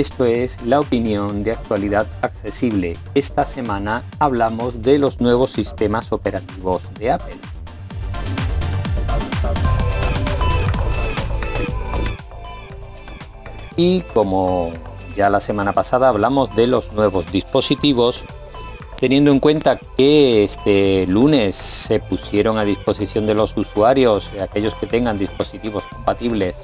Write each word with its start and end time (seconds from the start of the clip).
Esto 0.00 0.24
es 0.24 0.62
la 0.62 0.80
opinión 0.80 1.44
de 1.44 1.52
actualidad 1.52 2.06
accesible. 2.22 2.96
Esta 3.14 3.44
semana 3.44 4.02
hablamos 4.18 4.80
de 4.80 4.96
los 4.96 5.20
nuevos 5.20 5.50
sistemas 5.50 6.10
operativos 6.10 6.88
de 6.98 7.10
Apple. 7.10 7.36
Y 13.76 14.00
como 14.14 14.70
ya 15.14 15.28
la 15.28 15.38
semana 15.38 15.74
pasada 15.74 16.08
hablamos 16.08 16.56
de 16.56 16.66
los 16.66 16.94
nuevos 16.94 17.30
dispositivos, 17.30 18.24
teniendo 18.98 19.30
en 19.32 19.38
cuenta 19.38 19.78
que 19.98 20.44
este 20.44 21.06
lunes 21.08 21.54
se 21.54 22.00
pusieron 22.00 22.56
a 22.56 22.64
disposición 22.64 23.26
de 23.26 23.34
los 23.34 23.54
usuarios, 23.54 24.30
aquellos 24.40 24.74
que 24.76 24.86
tengan 24.86 25.18
dispositivos 25.18 25.84
compatibles, 25.84 26.56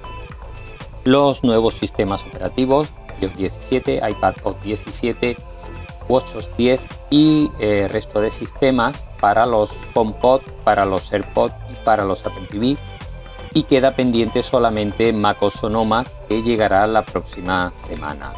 los 1.05 1.45
nuevos 1.45 1.75
sistemas 1.75 2.23
operativos 2.23 2.89
iOS 3.21 3.37
17, 3.37 4.01
iPadOS 4.11 4.63
17, 4.63 5.37
WatchOS 6.09 6.49
10 6.57 6.81
y 7.11 7.51
eh, 7.61 7.89
resto 7.91 8.21
de 8.21 8.31
sistemas 8.31 9.03
para 9.21 9.47
los 9.47 9.71
HomePod, 9.95 10.43
para 10.65 10.85
los 10.85 11.13
AirPods 11.13 11.55
y 11.73 11.85
para 11.85 12.05
los 12.05 12.25
Apple 12.25 12.47
TV. 12.47 12.77
Y 13.55 13.63
queda 13.63 13.93
pendiente 13.93 14.43
solamente 14.43 15.13
MacOS 15.13 15.55
Sonoma 15.55 16.05
que 16.29 16.43
llegará 16.43 16.87
la 16.87 17.03
próxima 17.03 17.73
semana. 17.87 18.33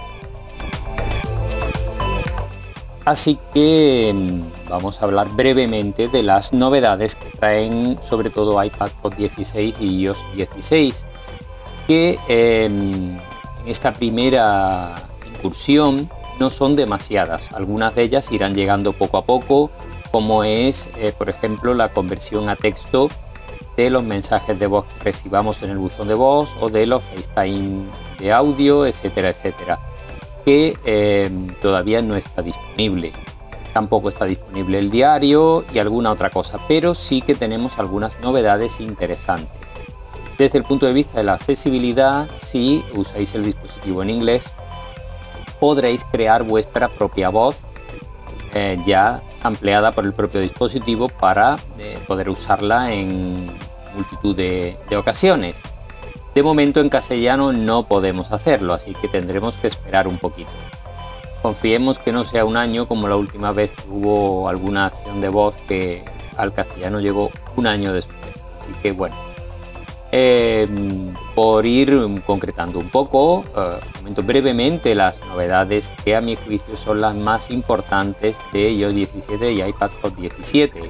Así 3.04 3.38
que 3.54 4.12
mm, 4.14 4.68
vamos 4.68 5.00
a 5.00 5.06
hablar 5.06 5.28
brevemente 5.30 6.08
de 6.08 6.22
las 6.22 6.52
novedades 6.52 7.14
que 7.14 7.30
traen 7.30 7.98
sobre 8.02 8.28
todo 8.30 8.62
iPadOS 8.62 9.16
16 9.16 9.76
y 9.80 10.02
iOS 10.02 10.18
16 10.36 11.04
que 11.86 12.18
em, 12.28 13.18
en 13.62 13.70
esta 13.70 13.92
primera 13.92 14.94
incursión 15.34 16.08
no 16.38 16.50
son 16.50 16.76
demasiadas. 16.76 17.52
Algunas 17.52 17.94
de 17.94 18.02
ellas 18.02 18.30
irán 18.32 18.54
llegando 18.54 18.92
poco 18.92 19.18
a 19.18 19.22
poco, 19.22 19.70
como 20.10 20.44
es, 20.44 20.88
eh, 20.98 21.12
por 21.16 21.28
ejemplo, 21.28 21.74
la 21.74 21.88
conversión 21.88 22.48
a 22.48 22.56
texto 22.56 23.08
de 23.76 23.90
los 23.90 24.02
mensajes 24.02 24.58
de 24.58 24.66
voz 24.66 24.86
que 24.86 25.04
recibamos 25.04 25.62
en 25.62 25.70
el 25.70 25.78
buzón 25.78 26.08
de 26.08 26.14
voz 26.14 26.50
o 26.60 26.68
de 26.68 26.86
los 26.86 27.02
FaceTime 27.04 27.84
de 28.18 28.32
audio, 28.32 28.86
etcétera, 28.86 29.30
etcétera, 29.30 29.78
que 30.44 30.76
em, 30.84 31.46
todavía 31.62 32.02
no 32.02 32.16
está 32.16 32.42
disponible. 32.42 33.12
Tampoco 33.72 34.08
está 34.08 34.24
disponible 34.24 34.78
el 34.78 34.90
diario 34.90 35.64
y 35.72 35.78
alguna 35.78 36.10
otra 36.10 36.30
cosa, 36.30 36.58
pero 36.66 36.94
sí 36.94 37.22
que 37.22 37.36
tenemos 37.36 37.78
algunas 37.78 38.18
novedades 38.20 38.80
interesantes. 38.80 39.67
Desde 40.38 40.58
el 40.58 40.64
punto 40.64 40.86
de 40.86 40.92
vista 40.92 41.18
de 41.18 41.24
la 41.24 41.34
accesibilidad, 41.34 42.28
si 42.40 42.84
usáis 42.94 43.34
el 43.34 43.42
dispositivo 43.42 44.02
en 44.02 44.10
inglés, 44.10 44.52
podréis 45.58 46.04
crear 46.04 46.44
vuestra 46.44 46.88
propia 46.88 47.28
voz 47.28 47.56
eh, 48.54 48.78
ya 48.86 49.20
ampliada 49.42 49.90
por 49.90 50.04
el 50.04 50.12
propio 50.12 50.40
dispositivo 50.40 51.08
para 51.08 51.56
eh, 51.78 51.98
poder 52.06 52.28
usarla 52.28 52.92
en 52.92 53.46
multitud 53.96 54.36
de, 54.36 54.76
de 54.88 54.96
ocasiones. 54.96 55.56
De 56.36 56.42
momento 56.44 56.80
en 56.80 56.88
castellano 56.88 57.52
no 57.52 57.82
podemos 57.82 58.30
hacerlo, 58.30 58.74
así 58.74 58.94
que 58.94 59.08
tendremos 59.08 59.56
que 59.56 59.66
esperar 59.66 60.06
un 60.06 60.18
poquito. 60.18 60.52
Confiemos 61.42 61.98
que 61.98 62.12
no 62.12 62.22
sea 62.22 62.44
un 62.44 62.56
año 62.56 62.86
como 62.86 63.08
la 63.08 63.16
última 63.16 63.50
vez 63.50 63.72
que 63.72 63.88
hubo 63.88 64.48
alguna 64.48 64.86
acción 64.86 65.20
de 65.20 65.30
voz 65.30 65.56
que 65.66 66.04
al 66.36 66.52
castellano 66.52 67.00
llegó 67.00 67.30
un 67.56 67.66
año 67.66 67.92
después. 67.92 68.18
Así 68.60 68.72
que 68.82 68.92
bueno, 68.92 69.16
Em, 70.10 71.12
por 71.34 71.66
ir 71.66 71.92
concretando 72.24 72.78
un 72.78 72.88
poco, 72.88 73.44
eh, 73.54 73.78
comento 73.98 74.22
brevemente 74.22 74.94
las 74.94 75.20
novedades 75.26 75.92
que 76.02 76.16
a 76.16 76.22
mi 76.22 76.34
juicio 76.34 76.76
son 76.76 77.02
las 77.02 77.14
más 77.14 77.50
importantes 77.50 78.38
de 78.52 78.72
iOS 78.72 78.94
17 78.94 79.52
y 79.52 79.60
iPadOS 79.60 80.16
17. 80.16 80.80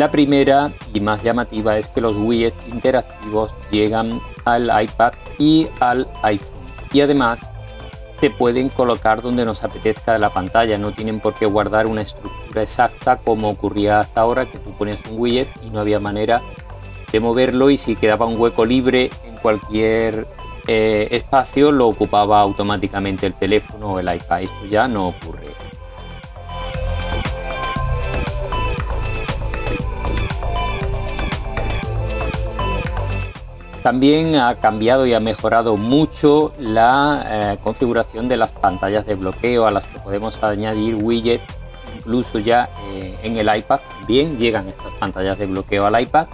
La 0.00 0.10
primera 0.10 0.72
y 0.94 1.00
más 1.00 1.22
llamativa 1.22 1.76
es 1.76 1.86
que 1.88 2.00
los 2.00 2.16
widgets 2.16 2.66
interactivos 2.72 3.52
llegan 3.70 4.18
al 4.46 4.70
iPad 4.82 5.12
y 5.38 5.66
al 5.78 6.08
iPhone. 6.22 6.48
Y 6.90 7.02
además 7.02 7.50
se 8.18 8.30
pueden 8.30 8.70
colocar 8.70 9.20
donde 9.20 9.44
nos 9.44 9.62
apetezca 9.62 10.16
la 10.16 10.30
pantalla, 10.30 10.78
no 10.78 10.92
tienen 10.92 11.20
por 11.20 11.34
qué 11.34 11.44
guardar 11.44 11.86
una 11.86 12.00
estructura 12.00 12.62
exacta 12.62 13.18
como 13.18 13.50
ocurría 13.50 14.00
hasta 14.00 14.22
ahora, 14.22 14.46
que 14.46 14.56
tú 14.56 14.72
ponías 14.72 15.00
un 15.04 15.20
widget 15.20 15.48
y 15.62 15.68
no 15.68 15.80
había 15.80 16.00
manera 16.00 16.40
de 17.12 17.20
moverlo 17.20 17.68
y 17.68 17.76
si 17.76 17.94
quedaba 17.94 18.24
un 18.24 18.40
hueco 18.40 18.64
libre 18.64 19.10
en 19.28 19.36
cualquier 19.42 20.26
eh, 20.66 21.08
espacio 21.10 21.72
lo 21.72 21.88
ocupaba 21.88 22.40
automáticamente 22.40 23.26
el 23.26 23.34
teléfono 23.34 23.92
o 23.92 23.98
el 23.98 24.14
iPad. 24.14 24.44
Esto 24.44 24.64
ya 24.64 24.88
no 24.88 25.08
ocurre. 25.08 25.39
También 33.82 34.36
ha 34.36 34.56
cambiado 34.56 35.06
y 35.06 35.14
ha 35.14 35.20
mejorado 35.20 35.78
mucho 35.78 36.52
la 36.58 37.24
eh, 37.26 37.58
configuración 37.62 38.28
de 38.28 38.36
las 38.36 38.50
pantallas 38.50 39.06
de 39.06 39.14
bloqueo 39.14 39.66
a 39.66 39.70
las 39.70 39.86
que 39.86 39.98
podemos 39.98 40.42
añadir 40.42 40.96
widgets. 40.96 41.44
Incluso 41.96 42.38
ya 42.38 42.68
eh, 42.92 43.18
en 43.22 43.38
el 43.38 43.54
iPad 43.54 43.80
también 43.98 44.36
llegan 44.36 44.68
estas 44.68 44.92
pantallas 44.98 45.38
de 45.38 45.46
bloqueo 45.46 45.86
al 45.86 45.98
iPad 46.00 46.26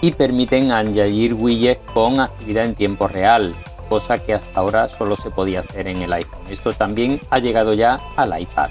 y 0.00 0.10
permiten 0.10 0.72
añadir 0.72 1.34
widgets 1.34 1.80
con 1.92 2.18
actividad 2.18 2.64
en 2.64 2.74
tiempo 2.74 3.06
real, 3.06 3.54
cosa 3.88 4.18
que 4.18 4.34
hasta 4.34 4.58
ahora 4.58 4.88
solo 4.88 5.16
se 5.16 5.30
podía 5.30 5.60
hacer 5.60 5.86
en 5.86 6.02
el 6.02 6.12
iPhone. 6.12 6.40
Esto 6.50 6.72
también 6.72 7.20
ha 7.30 7.38
llegado 7.38 7.74
ya 7.74 8.00
al 8.16 8.40
iPad. 8.40 8.70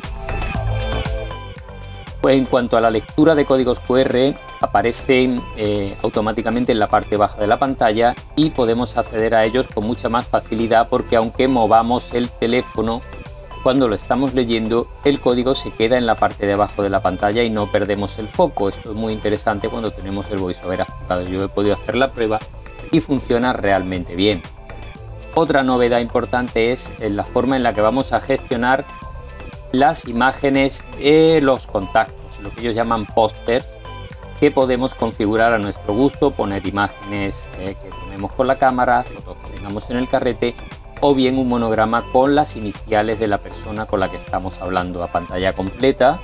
Pues 2.20 2.38
en 2.38 2.46
cuanto 2.46 2.76
a 2.76 2.82
la 2.82 2.92
lectura 2.92 3.36
de 3.36 3.46
códigos 3.46 3.80
QR, 3.80 4.36
aparecen 4.62 5.42
eh, 5.58 5.96
automáticamente 6.04 6.72
en 6.72 6.80
la 6.80 6.88
parte 6.88 7.18
baja 7.18 7.40
de 7.40 7.48
la 7.48 7.60
pantalla 7.60 8.16
y 8.36 8.52
podemos 8.52 8.98
acceder 8.98 9.36
a 9.36 9.44
ellos 9.44 9.68
con 9.68 9.86
mucha 9.86 10.08
más 10.08 10.28
facilidad 10.28 10.88
porque 10.88 11.16
aunque 11.16 11.48
movamos 11.48 12.14
el 12.14 12.30
teléfono 12.30 13.02
cuando 13.64 13.88
lo 13.88 13.96
estamos 13.96 14.34
leyendo 14.34 14.88
el 15.04 15.20
código 15.20 15.56
se 15.56 15.72
queda 15.72 15.98
en 15.98 16.06
la 16.06 16.16
parte 16.16 16.46
de 16.46 16.54
abajo 16.54 16.84
de 16.84 16.90
la 16.90 17.02
pantalla 17.02 17.44
y 17.44 17.50
no 17.50 17.72
perdemos 17.72 18.18
el 18.18 18.28
foco. 18.28 18.70
Esto 18.70 18.92
es 18.92 18.96
muy 18.96 19.14
interesante 19.14 19.70
cuando 19.70 19.92
tenemos 19.92 20.30
el 20.32 20.40
voiceover 20.40 20.82
activado. 20.82 21.28
Yo 21.28 21.44
he 21.44 21.48
podido 21.48 21.76
hacer 21.76 21.96
la 21.96 22.12
prueba 22.12 22.40
y 22.92 23.02
funciona 23.02 23.54
realmente 23.54 24.16
bien. 24.16 24.42
Otra 25.34 25.64
novedad 25.64 26.00
importante 26.00 26.72
es 26.72 26.92
la 27.00 27.24
forma 27.24 27.56
en 27.56 27.64
la 27.64 27.74
que 27.74 27.82
vamos 27.82 28.14
a 28.14 28.20
gestionar 28.20 28.84
las 29.72 30.06
imágenes 30.06 30.82
de 30.98 31.40
los 31.42 31.68
contactos, 31.68 32.42
lo 32.44 32.50
que 32.50 32.62
ellos 32.62 32.76
llaman 32.76 33.06
pósters 33.06 33.66
que 34.42 34.50
podemos 34.50 34.96
configurar 34.96 35.54
a 35.54 35.60
nuestro 35.60 35.94
gusto, 35.94 36.32
poner 36.32 36.66
imágenes 36.66 37.48
eh, 37.60 37.76
que 37.80 37.90
tomemos 37.90 38.32
con 38.32 38.48
la 38.48 38.56
cámara, 38.56 39.04
fotos 39.04 39.38
que 39.38 39.58
tengamos 39.58 39.88
en 39.92 39.98
el 39.98 40.10
carrete 40.10 40.56
o 41.00 41.14
bien 41.14 41.38
un 41.38 41.48
monograma 41.48 42.02
con 42.12 42.34
las 42.34 42.56
iniciales 42.56 43.20
de 43.20 43.28
la 43.28 43.38
persona 43.38 43.86
con 43.86 44.00
la 44.00 44.10
que 44.10 44.18
estamos 44.18 44.60
hablando 44.60 45.04
a 45.04 45.08
pantalla 45.08 45.54
completa 45.54 46.20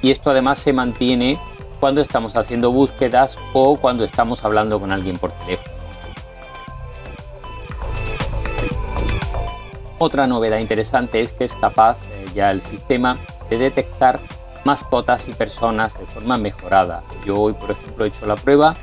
y 0.00 0.12
esto 0.12 0.30
además 0.30 0.60
se 0.60 0.72
mantiene 0.72 1.40
cuando 1.80 2.00
estamos 2.00 2.36
haciendo 2.36 2.70
búsquedas 2.70 3.36
o 3.52 3.76
cuando 3.76 4.04
estamos 4.04 4.44
hablando 4.44 4.78
con 4.78 4.92
alguien 4.92 5.18
por 5.18 5.32
teléfono. 5.32 5.74
Otra 9.98 10.28
novedad 10.28 10.58
interesante 10.58 11.20
es 11.20 11.32
que 11.32 11.46
es 11.46 11.54
capaz 11.54 11.96
eh, 12.12 12.26
ya 12.32 12.52
el 12.52 12.62
sistema 12.62 13.16
de 13.50 13.58
detectar 13.58 14.20
mascotas 14.66 15.28
y 15.28 15.32
personas 15.32 15.96
de 15.98 16.04
forma 16.04 16.36
mejorada. 16.36 17.02
Yo 17.24 17.40
hoy, 17.40 17.54
por 17.54 17.70
ejemplo, 17.70 18.04
he 18.04 18.08
hecho 18.08 18.26
la 18.26 18.34
prueba 18.34 18.76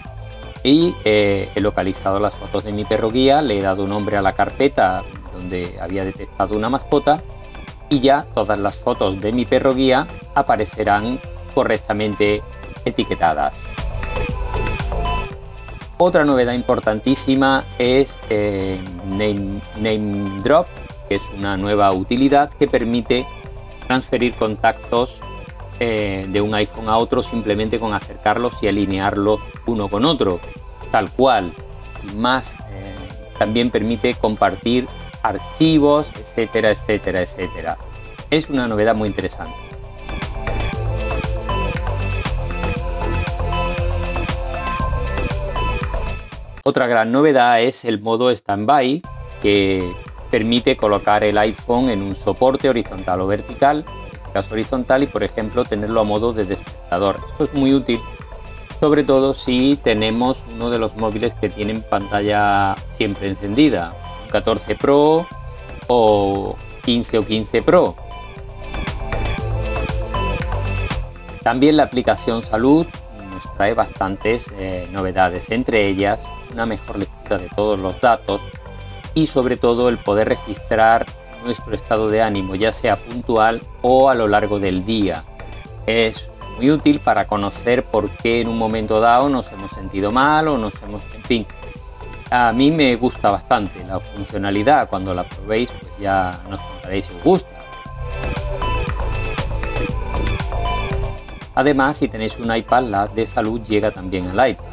y 0.64 0.96
eh, 1.04 1.50
he 1.54 1.62
localizado 1.62 2.20
las 2.20 2.34
fotos 2.36 2.64
de 2.64 2.72
mi 2.72 2.86
perro 2.86 3.12
guía, 3.12 3.42
le 3.42 3.60
he 3.60 3.62
dado 3.62 3.86
nombre 3.86 4.16
a 4.18 4.22
la 4.22 4.32
carpeta 4.32 5.04
donde 5.34 5.78
había 5.82 6.06
detectado 6.06 6.56
una 6.56 6.70
mascota 6.70 7.22
y 7.90 8.00
ya 8.00 8.26
todas 8.34 8.58
las 8.58 8.78
fotos 8.78 9.20
de 9.20 9.34
mi 9.34 9.46
perro 9.46 9.76
guía 9.76 10.08
aparecerán 10.34 11.20
correctamente 11.54 12.42
etiquetadas. 12.86 13.68
Otra 15.98 16.24
novedad 16.24 16.54
importantísima 16.54 17.66
es 17.78 18.18
eh, 18.30 18.80
Name 19.10 20.42
Drop, 20.44 20.66
que 21.10 21.16
es 21.16 21.30
una 21.38 21.58
nueva 21.58 21.92
utilidad 21.92 22.50
que 22.58 22.68
permite 22.68 23.26
transferir 23.86 24.34
contactos 24.34 25.20
eh, 25.80 26.26
de 26.30 26.42
un 26.42 26.54
iPhone 26.54 26.88
a 26.88 26.98
otro 26.98 27.24
simplemente 27.24 27.80
con 27.80 27.94
acercarlos 27.94 28.62
y 28.62 28.68
alinearlos 28.68 29.40
uno 29.66 29.88
con 29.88 30.06
otro, 30.06 30.40
tal 30.92 31.10
cual, 31.12 31.54
más 32.16 32.54
eh, 32.54 32.94
también 33.38 33.72
permite 33.72 34.14
compartir 34.14 34.88
archivos, 35.22 36.12
etcétera, 36.16 36.72
etcétera, 36.72 37.22
etcétera. 37.22 37.78
Es 38.30 38.50
una 38.50 38.68
novedad 38.68 38.96
muy 38.96 39.08
interesante. 39.08 39.54
Otra 46.66 46.88
gran 46.88 47.12
novedad 47.12 47.62
es 47.62 47.84
el 47.84 48.00
modo 48.00 48.34
standby 48.34 49.02
que 49.42 49.92
permite 50.32 50.78
colocar 50.78 51.24
el 51.24 51.38
iPhone 51.38 51.90
en 51.90 52.02
un 52.02 52.16
soporte 52.16 52.70
horizontal 52.70 53.20
o 53.22 53.28
vertical, 53.28 53.84
horizontal, 54.52 55.04
y 55.04 55.08
por 55.08 55.24
ejemplo 55.24 55.64
tenerlo 55.64 56.02
a 56.02 56.04
modo 56.04 56.34
de 56.34 56.46
despertador. 56.46 57.18
Esto 57.32 57.44
es 57.46 57.54
muy 57.54 57.74
útil, 57.74 58.00
sobre 58.80 59.04
todo 59.04 59.34
si 59.34 59.80
tenemos 59.84 60.44
uno 60.54 60.70
de 60.70 60.80
los 60.80 60.96
móviles 60.96 61.34
que 61.36 61.50
tienen 61.50 61.82
pantalla 61.82 62.76
siempre 62.98 63.30
encendida, 63.30 63.94
un 64.24 64.30
14 64.30 64.76
Pro 64.76 65.26
o 65.88 66.56
15 66.84 67.18
o 67.20 67.26
15 67.26 67.62
Pro. 67.62 67.96
También 71.44 71.78
la 71.78 71.84
aplicación 71.84 72.42
Salud 72.42 72.86
nos 73.32 73.56
trae 73.56 73.74
bastantes 73.74 74.46
eh, 74.58 74.88
novedades, 74.92 75.52
entre 75.52 75.88
ellas 75.88 76.26
una 76.54 76.66
mejor 76.66 77.00
lectura 77.00 77.38
de 77.38 77.50
todos 77.50 77.80
los 77.80 78.00
datos 78.00 78.42
y 79.14 79.28
sobre 79.28 79.58
todo 79.58 79.90
el 79.90 79.98
poder 79.98 80.30
registrar 80.30 81.06
nuestro 81.44 81.76
estado 81.76 82.10
de 82.10 82.22
ánimo, 82.22 82.56
ya 82.56 82.72
sea 82.72 82.96
puntual 82.96 83.62
o 83.82 84.10
a 84.10 84.16
lo 84.16 84.28
largo 84.28 84.60
del 84.60 84.86
día. 84.86 85.24
Es 85.86 86.30
muy 86.58 86.72
útil 86.72 87.00
para 87.00 87.26
conocer 87.26 87.84
por 87.84 88.10
qué 88.10 88.42
en 88.42 88.48
un 88.48 88.58
momento 88.58 89.00
dado 89.00 89.30
nos 89.30 89.52
hemos 89.52 89.72
sentido 89.72 90.12
mal 90.12 90.48
o 90.48 90.58
nos 90.58 90.74
hemos... 90.84 91.02
En 91.16 91.24
fin, 91.24 91.46
a 92.32 92.52
mí 92.52 92.72
me 92.72 92.96
gusta 92.96 93.32
bastante 93.32 93.84
la 93.86 94.00
funcionalidad. 94.00 94.90
Cuando 94.90 95.14
la 95.14 95.24
probéis, 95.24 95.72
pues 95.72 95.92
ya 96.00 96.40
nos 96.50 96.60
contaréis 96.62 97.06
si 97.06 97.14
os 97.16 97.24
gusta. 97.24 97.50
Además, 101.56 101.98
si 101.98 102.08
tenéis 102.08 102.38
un 102.40 102.56
iPad, 102.56 102.84
la 102.84 103.08
de 103.08 103.28
salud 103.28 103.62
llega 103.62 103.92
también 103.92 104.28
al 104.28 104.50
iPad, 104.50 104.66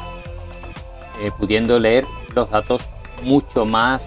eh, 1.21 1.31
pudiendo 1.37 1.77
leer 1.77 2.05
los 2.33 2.49
datos 2.49 2.81
mucho 3.21 3.65
más 3.65 4.03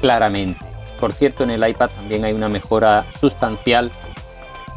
claramente. 0.00 0.67
Por 0.98 1.12
cierto, 1.12 1.44
en 1.44 1.50
el 1.50 1.66
iPad 1.66 1.90
también 1.90 2.24
hay 2.24 2.32
una 2.32 2.48
mejora 2.48 3.04
sustancial 3.20 3.90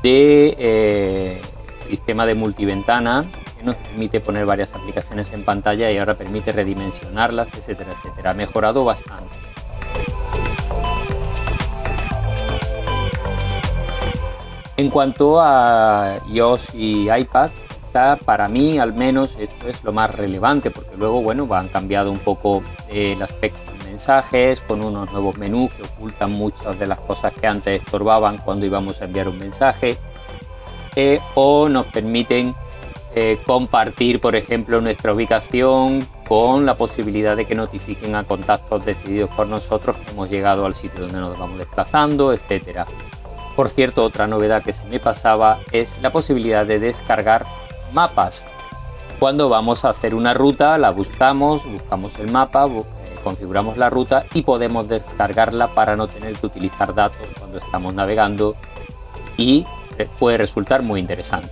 de 0.04 0.56
eh, 0.58 1.42
sistema 1.88 2.26
de 2.26 2.36
multiventana 2.36 3.26
que 3.58 3.64
nos 3.64 3.76
permite 3.76 4.20
poner 4.20 4.46
varias 4.46 4.74
aplicaciones 4.74 5.32
en 5.34 5.44
pantalla 5.44 5.92
y 5.92 5.98
ahora 5.98 6.14
permite 6.16 6.52
redimensionarlas, 6.52 7.48
etcétera, 7.54 7.92
etcétera. 7.98 8.32
Ha 8.32 8.34
mejorado 8.34 8.86
bastante. 8.86 9.36
En 14.78 14.90
cuanto 14.90 15.40
a 15.40 16.18
iOS 16.32 16.74
y 16.74 17.12
iPad, 17.12 17.52
para 18.26 18.48
mí 18.48 18.80
al 18.80 18.94
menos 18.94 19.36
esto 19.38 19.68
es 19.68 19.84
lo 19.84 19.92
más 19.92 20.10
relevante 20.10 20.72
porque 20.72 20.96
luego 20.98 21.22
bueno 21.22 21.48
han 21.54 21.68
cambiado 21.68 22.12
un 22.12 22.20
poco 22.20 22.64
eh, 22.90 23.14
el 23.14 23.22
aspecto 23.22 23.71
mensajes 24.02 24.62
con 24.62 24.84
unos 24.84 25.12
nuevos 25.12 25.38
menús 25.38 25.72
que 25.74 25.84
ocultan 25.84 26.32
muchas 26.32 26.80
de 26.80 26.88
las 26.88 26.98
cosas 27.02 27.34
que 27.34 27.46
antes 27.46 27.82
estorbaban 27.84 28.40
cuando 28.40 28.66
íbamos 28.66 29.00
a 29.00 29.06
enviar 29.06 29.28
un 29.28 29.38
mensaje 29.38 29.96
eh, 30.96 31.20
o 31.36 31.70
nos 31.70 31.86
permiten 31.86 32.56
eh, 33.14 33.38
compartir 33.46 34.20
por 34.20 34.36
ejemplo 34.36 34.82
nuestra 34.82 35.14
ubicación 35.14 36.04
con 36.28 36.66
la 36.66 36.74
posibilidad 36.74 37.38
de 37.38 37.46
que 37.46 37.54
notifiquen 37.54 38.16
a 38.16 38.24
contactos 38.24 38.86
decididos 38.86 39.30
por 39.36 39.46
nosotros 39.46 39.96
que 39.98 40.10
hemos 40.10 40.32
llegado 40.32 40.66
al 40.66 40.74
sitio 40.74 41.02
donde 41.02 41.20
nos 41.20 41.38
vamos 41.38 41.60
desplazando, 41.60 42.34
etcétera. 42.34 42.88
Por 43.56 43.70
cierto, 43.70 44.04
otra 44.04 44.26
novedad 44.26 44.64
que 44.64 44.74
se 44.74 44.84
me 44.86 45.00
pasaba 45.00 45.60
es 45.72 46.02
la 46.02 46.12
posibilidad 46.12 46.66
de 46.66 46.80
descargar 46.80 47.46
mapas. 47.94 48.48
Cuando 49.20 49.50
vamos 49.50 49.86
a 49.86 49.90
hacer 49.90 50.16
una 50.16 50.34
ruta, 50.34 50.80
la 50.80 50.90
buscamos, 50.90 51.64
buscamos 51.70 52.18
el 52.18 52.32
mapa, 52.32 52.68
configuramos 53.22 53.78
la 53.78 53.90
ruta 53.90 54.26
y 54.34 54.42
podemos 54.42 54.88
descargarla 54.88 55.68
para 55.70 55.96
no 55.96 56.08
tener 56.08 56.34
que 56.34 56.46
utilizar 56.46 56.94
datos 56.94 57.28
cuando 57.40 57.58
estamos 57.58 57.94
navegando 57.94 58.56
y 59.38 59.66
puede 60.20 60.38
resultar 60.38 60.82
muy 60.82 61.00
interesante. 61.00 61.50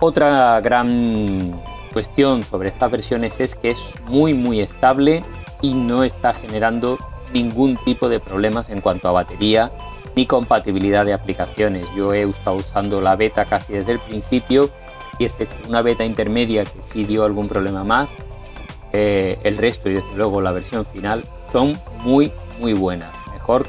Otra 0.00 0.60
gran 0.60 1.52
cuestión 1.92 2.44
sobre 2.44 2.68
estas 2.68 2.90
versiones 2.90 3.40
es 3.40 3.54
que 3.54 3.70
es 3.70 3.94
muy 4.06 4.32
muy 4.32 4.60
estable 4.60 5.24
y 5.60 5.74
no 5.74 6.04
está 6.04 6.32
generando 6.34 6.98
ningún 7.32 7.76
tipo 7.76 8.08
de 8.08 8.20
problemas 8.20 8.70
en 8.70 8.80
cuanto 8.80 9.08
a 9.08 9.12
batería 9.12 9.70
ni 10.14 10.26
compatibilidad 10.26 11.04
de 11.04 11.14
aplicaciones. 11.14 11.86
Yo 11.96 12.12
he 12.12 12.22
estado 12.22 12.56
usando 12.56 13.00
la 13.00 13.16
beta 13.16 13.44
casi 13.44 13.72
desde 13.72 13.92
el 13.92 13.98
principio 13.98 14.70
y 15.18 15.24
excepto 15.24 15.68
una 15.68 15.82
beta 15.82 16.04
intermedia 16.04 16.64
que 16.64 16.80
sí 16.82 17.04
dio 17.04 17.24
algún 17.24 17.48
problema 17.48 17.84
más, 17.84 18.08
eh, 18.92 19.38
el 19.44 19.56
resto 19.58 19.90
y 19.90 19.94
desde 19.94 20.16
luego 20.16 20.40
la 20.40 20.52
versión 20.52 20.86
final 20.86 21.24
son 21.52 21.78
muy 22.04 22.32
muy 22.58 22.72
buenas, 22.72 23.10
mejor, 23.32 23.66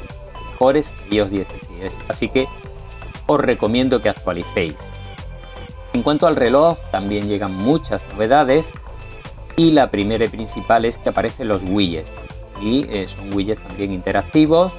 mejores 0.52 0.90
que 1.08 1.16
iOS 1.16 1.30
16. 1.30 1.92
Así 2.08 2.28
que 2.28 2.46
os 3.26 3.40
recomiendo 3.40 4.02
que 4.02 4.08
actualicéis. 4.08 4.76
En 5.92 6.02
cuanto 6.02 6.26
al 6.26 6.36
reloj, 6.36 6.78
también 6.90 7.28
llegan 7.28 7.54
muchas 7.54 8.02
novedades 8.12 8.72
y 9.56 9.72
la 9.72 9.90
primera 9.90 10.24
y 10.24 10.28
principal 10.28 10.84
es 10.84 10.96
que 10.96 11.08
aparecen 11.08 11.48
los 11.48 11.62
widgets 11.62 12.10
y 12.62 12.86
eh, 12.90 13.08
son 13.08 13.32
widgets 13.32 13.62
también 13.62 13.92
interactivos 13.92 14.72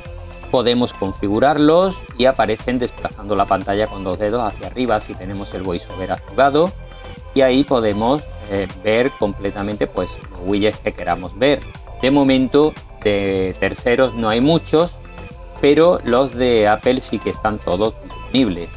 podemos 0.51 0.93
configurarlos 0.93 1.95
y 2.17 2.25
aparecen 2.25 2.77
desplazando 2.77 3.35
la 3.35 3.45
pantalla 3.45 3.87
con 3.87 4.03
dos 4.03 4.19
dedos 4.19 4.43
hacia 4.43 4.67
arriba 4.67 4.99
si 4.99 5.15
tenemos 5.15 5.53
el 5.53 5.63
voiceover 5.63 6.11
activado 6.11 6.71
y 7.33 7.41
ahí 7.41 7.63
podemos 7.63 8.23
eh, 8.49 8.67
ver 8.83 9.11
completamente 9.11 9.87
pues 9.87 10.09
los 10.29 10.41
widgets 10.43 10.79
que 10.79 10.91
queramos 10.91 11.37
ver. 11.39 11.61
De 12.01 12.11
momento 12.11 12.73
de 13.03 13.55
terceros 13.59 14.13
no 14.15 14.29
hay 14.29 14.41
muchos, 14.41 14.95
pero 15.61 15.99
los 16.03 16.35
de 16.35 16.67
Apple 16.67 17.01
sí 17.01 17.19
que 17.19 17.29
están 17.29 17.57
todos 17.57 17.93
disponibles. 18.03 18.69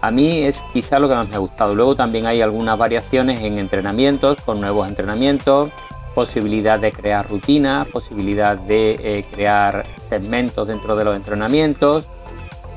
A 0.00 0.10
mí 0.10 0.42
es 0.42 0.62
quizá 0.72 0.98
lo 0.98 1.08
que 1.08 1.14
más 1.14 1.28
me 1.28 1.36
ha 1.36 1.38
gustado. 1.38 1.74
Luego 1.74 1.96
también 1.96 2.26
hay 2.26 2.42
algunas 2.42 2.76
variaciones 2.76 3.42
en 3.42 3.58
entrenamientos 3.58 4.36
con 4.44 4.60
nuevos 4.60 4.86
entrenamientos, 4.86 5.70
posibilidad 6.14 6.78
de 6.78 6.92
crear 6.92 7.26
rutinas, 7.28 7.88
posibilidad 7.88 8.56
de 8.56 8.92
eh, 9.02 9.24
crear 9.32 9.86
segmentos 10.18 10.68
dentro 10.68 10.96
de 10.96 11.04
los 11.04 11.16
entrenamientos 11.16 12.06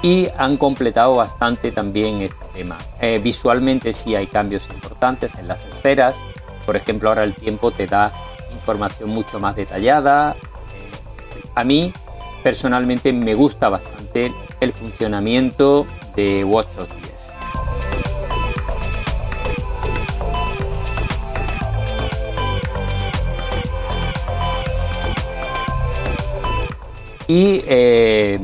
y 0.01 0.27
han 0.38 0.58
completado 0.58 1.15
bastante 1.15 1.72
también 1.72 2.22
este 2.22 2.46
tema. 2.53 2.77
Eh, 3.01 3.20
visualmente 3.24 3.94
sí 3.94 4.15
hay 4.15 4.27
cambios 4.27 4.67
importantes 4.70 5.36
en 5.36 5.48
las 5.48 5.65
esferas, 5.65 6.17
por 6.65 6.75
ejemplo 6.75 7.10
ahora 7.10 7.24
el 7.24 7.36
tiempo 7.36 7.72
te 7.72 7.88
da 7.88 8.12
información 8.53 9.10
mucho 9.10 9.39
más 9.39 9.56
detallada. 9.56 10.36
Eh, 10.36 11.48
a 11.56 11.63
mí 11.63 11.94
personalmente 12.44 13.12
me 13.13 13.34
gusta 13.34 13.70
bastante 13.70 14.32
el 14.60 14.74
funcionamiento 14.74 15.86
de 16.15 16.44
WatchOS 16.44 17.06
Y 27.27 27.62
eh, 27.67 28.39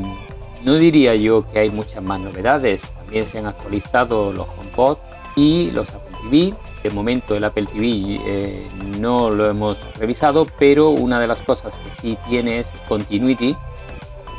no 0.63 0.75
diría 0.75 1.15
yo 1.15 1.45
que 1.51 1.59
hay 1.59 1.69
muchas 1.69 2.03
más 2.03 2.19
novedades. 2.19 2.83
También 2.97 3.25
se 3.25 3.39
han 3.39 3.45
actualizado 3.45 4.31
los 4.31 4.47
HomePod 4.47 4.97
y 5.35 5.71
los 5.71 5.89
Apple 5.89 6.17
TV. 6.23 6.53
De 6.83 6.89
momento 6.89 7.35
el 7.35 7.43
Apple 7.45 7.65
TV 7.65 8.19
eh, 8.25 8.67
no 8.99 9.29
lo 9.29 9.49
hemos 9.49 9.93
revisado, 9.95 10.45
pero 10.59 10.89
una 10.89 11.19
de 11.19 11.27
las 11.27 11.41
cosas 11.41 11.75
que 11.75 12.01
sí 12.01 12.17
tiene 12.27 12.59
es 12.59 12.67
Continuity, 12.89 13.55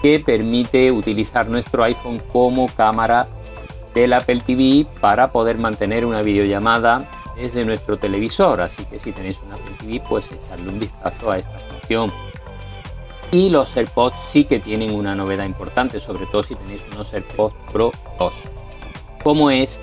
que 0.03 0.21
permite 0.21 0.93
utilizar 0.93 1.49
nuestro 1.49 1.83
iPhone 1.85 2.21
como 2.31 2.69
cámara 2.69 3.27
del 3.95 4.13
Apple 4.13 4.43
TV 4.45 4.85
para 5.01 5.33
poder 5.33 5.57
mantener 5.57 6.05
una 6.05 6.21
videollamada 6.21 7.09
desde 7.37 7.65
nuestro 7.65 7.97
televisor. 7.97 8.61
Así 8.61 8.85
que 8.85 8.99
si 8.99 9.13
tenéis 9.13 9.41
un 9.47 9.53
Apple 9.53 9.77
TV, 9.79 10.03
pues 10.07 10.27
echarle 10.31 10.69
un 10.69 10.79
vistazo 10.79 11.31
a 11.31 11.39
esta 11.39 11.59
función. 11.59 12.13
Y 13.31 13.49
los 13.49 13.77
AirPods 13.77 14.17
sí 14.31 14.45
que 14.45 14.61
tienen 14.61 14.95
una 14.95 15.15
novedad 15.15 15.45
importante, 15.45 15.99
sobre 16.01 16.27
todo 16.27 16.43
si 16.43 16.55
tenéis 16.55 16.83
unos 16.93 17.13
AirPods 17.13 17.55
Pro 17.73 17.93
2, 18.19 18.33
como 19.23 19.51
es 19.51 19.81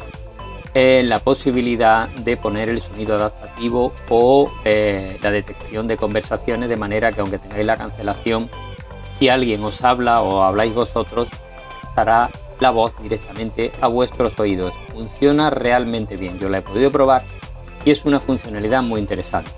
eh, 0.74 1.04
la 1.06 1.20
posibilidad 1.20 2.08
de 2.08 2.38
poner 2.38 2.70
el 2.70 2.82
sonido 2.82 3.16
adaptativo 3.16 3.92
o 4.08 4.50
eh, 4.64 5.18
la 5.22 5.30
detección 5.30 5.88
de 5.88 5.98
conversaciones 5.98 6.70
de 6.70 6.78
manera 6.78 7.12
que 7.12 7.20
aunque 7.20 7.40
tengáis 7.40 7.66
la 7.66 7.76
cancelación, 7.76 8.50
si 9.20 9.28
alguien 9.28 9.64
os 9.66 9.84
habla 9.84 10.22
o 10.22 10.44
habláis 10.44 10.74
vosotros, 10.74 11.28
estará 11.84 12.30
la 12.62 12.72
voz 12.72 12.94
directamente 13.02 13.72
a 13.82 13.88
vuestros 13.88 14.40
oídos. 14.40 14.74
Funciona 14.94 15.50
realmente 15.50 16.16
bien, 16.16 16.40
yo 16.40 16.48
la 16.48 16.60
he 16.60 16.62
podido 16.62 16.90
probar 16.90 17.22
y 17.84 17.92
es 17.92 18.06
una 18.06 18.22
funcionalidad 18.22 18.82
muy 18.82 19.02
interesante. 19.02 19.52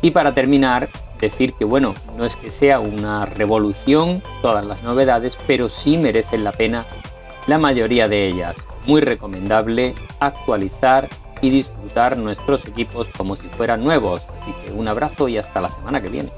Y 0.00 0.12
para 0.12 0.32
terminar, 0.32 0.88
decir 1.20 1.52
que 1.54 1.64
bueno, 1.64 1.94
no 2.16 2.24
es 2.24 2.36
que 2.36 2.50
sea 2.50 2.80
una 2.80 3.24
revolución 3.26 4.22
todas 4.42 4.66
las 4.66 4.82
novedades, 4.82 5.38
pero 5.46 5.68
sí 5.68 5.98
merecen 5.98 6.44
la 6.44 6.52
pena 6.52 6.86
la 7.46 7.58
mayoría 7.58 8.08
de 8.08 8.26
ellas. 8.26 8.56
Muy 8.86 9.00
recomendable 9.00 9.94
actualizar 10.20 11.08
y 11.40 11.50
disfrutar 11.50 12.16
nuestros 12.16 12.66
equipos 12.66 13.08
como 13.16 13.36
si 13.36 13.48
fueran 13.48 13.84
nuevos. 13.84 14.22
Así 14.40 14.52
que 14.64 14.72
un 14.72 14.88
abrazo 14.88 15.28
y 15.28 15.38
hasta 15.38 15.60
la 15.60 15.70
semana 15.70 16.00
que 16.00 16.08
viene. 16.08 16.30